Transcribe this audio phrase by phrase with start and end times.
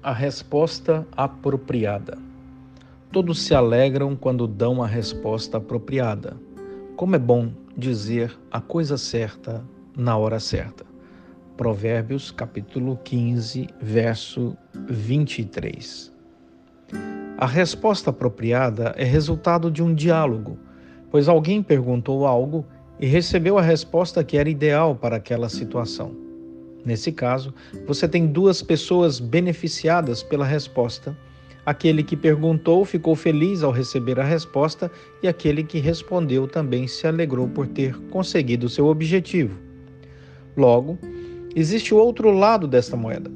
[0.00, 2.16] A resposta apropriada.
[3.10, 6.36] Todos se alegram quando dão a resposta apropriada.
[6.94, 9.64] Como é bom dizer a coisa certa
[9.96, 10.86] na hora certa.
[11.56, 16.12] Provérbios capítulo 15, verso 23.
[17.36, 20.56] A resposta apropriada é resultado de um diálogo,
[21.10, 22.64] pois alguém perguntou algo
[23.00, 26.27] e recebeu a resposta que era ideal para aquela situação.
[26.88, 27.52] Nesse caso,
[27.86, 31.14] você tem duas pessoas beneficiadas pela resposta.
[31.66, 34.90] Aquele que perguntou ficou feliz ao receber a resposta
[35.22, 39.54] e aquele que respondeu também se alegrou por ter conseguido seu objetivo.
[40.56, 40.98] Logo,
[41.54, 43.30] existe o outro lado desta moeda.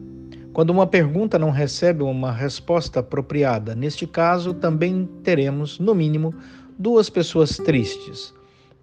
[0.54, 6.34] Quando uma pergunta não recebe uma resposta apropriada, neste caso também teremos, no mínimo,
[6.78, 8.32] duas pessoas tristes.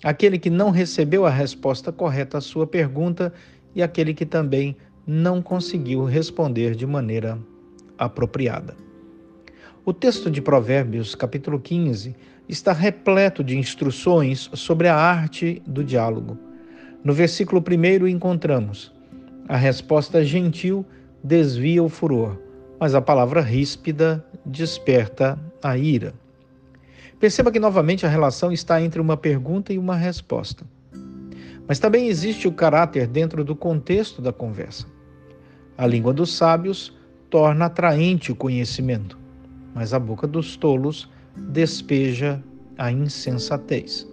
[0.04, 3.34] Aquele que não recebeu a resposta correta à sua pergunta
[3.76, 4.76] e aquele que também
[5.06, 7.40] não conseguiu responder de maneira
[7.98, 8.76] apropriada.
[9.86, 12.16] O texto de Provérbios, capítulo 15,
[12.48, 16.38] está repleto de instruções sobre a arte do diálogo.
[17.04, 18.94] No versículo 1 encontramos:
[19.48, 20.86] A resposta gentil
[21.24, 22.38] desvia o furor,
[22.80, 26.14] mas a palavra ríspida desperta a ira.
[27.20, 30.66] Perceba que novamente a relação está entre uma pergunta e uma resposta.
[31.68, 34.86] Mas também existe o caráter dentro do contexto da conversa.
[35.78, 36.98] A língua dos sábios
[37.30, 39.18] torna atraente o conhecimento,
[39.74, 42.44] mas a boca dos tolos despeja
[42.78, 44.08] a insensatez.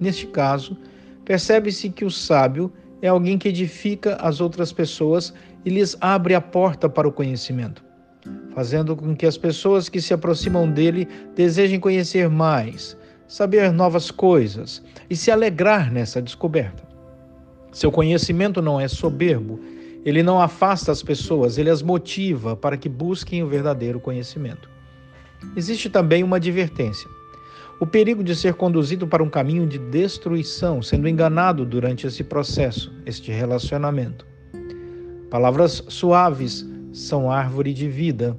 [0.00, 0.76] Neste caso,
[1.24, 5.32] percebe-se que o sábio é alguém que edifica as outras pessoas
[5.64, 7.84] e lhes abre a porta para o conhecimento,
[8.54, 12.96] fazendo com que as pessoas que se aproximam dele desejem conhecer mais,
[13.28, 16.86] saber novas coisas e se alegrar nessa descoberta.
[17.72, 19.60] Seu conhecimento não é soberbo,
[20.04, 24.70] ele não afasta as pessoas, ele as motiva para que busquem o verdadeiro conhecimento.
[25.56, 27.08] Existe também uma advertência:
[27.80, 32.92] o perigo de ser conduzido para um caminho de destruição, sendo enganado durante esse processo,
[33.04, 34.26] este relacionamento.
[35.28, 38.36] Palavras suaves são árvore de vida,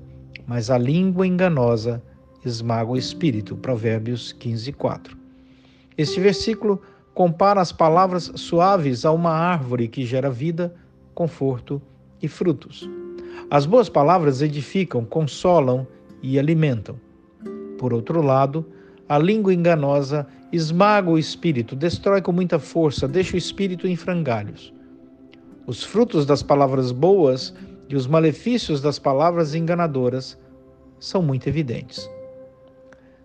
[0.48, 2.02] mas a língua enganosa
[2.48, 3.56] esmaga o espírito.
[3.56, 5.18] Provérbios 15, 4.
[5.98, 6.82] Este versículo
[7.14, 10.74] compara as palavras suaves a uma árvore que gera vida,
[11.14, 11.82] conforto
[12.22, 12.90] e frutos.
[13.50, 15.88] As boas palavras edificam, consolam
[16.22, 17.00] e alimentam.
[17.78, 18.66] Por outro lado,
[19.10, 24.74] a língua enganosa esmaga o espírito, destrói com muita força, deixa o espírito em frangalhos.
[25.66, 27.54] Os frutos das palavras boas
[27.90, 30.38] e os malefícios das palavras enganadoras
[31.00, 32.10] são muito evidentes.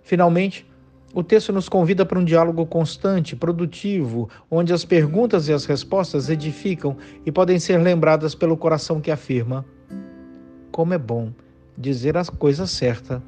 [0.02, 0.66] Finalmente,
[1.14, 6.30] o texto nos convida para um diálogo constante, produtivo, onde as perguntas e as respostas
[6.30, 6.96] edificam
[7.26, 9.64] e podem ser lembradas pelo coração que afirma:
[10.70, 11.32] Como é bom
[11.76, 13.22] dizer a coisa certa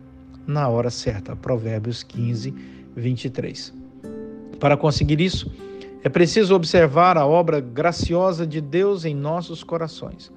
[0.47, 1.37] na hora certa.
[1.37, 2.55] Provérbios 15,
[2.97, 3.75] 23.
[4.59, 5.51] Para conseguir isso,
[6.03, 10.33] é preciso observar a obra graciosa de Deus em nossos corações,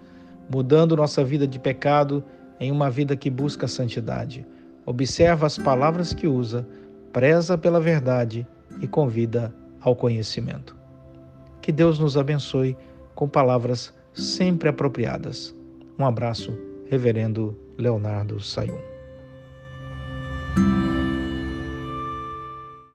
[0.50, 2.24] mudando nossa vida de pecado
[2.60, 4.46] em uma vida que busca a santidade.
[4.88, 6.66] Observa as palavras que usa
[7.12, 8.48] preza pela verdade
[8.80, 10.78] e convida ao conhecimento.
[11.62, 12.78] Que Deus nos abençoe
[13.14, 15.54] com palavras sempre apropriadas.
[16.00, 16.58] Um abraço,
[16.90, 18.97] Reverendo Leonardo Sayum.